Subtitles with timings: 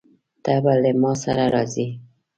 [0.43, 1.87] ته به له ما سره راځې؟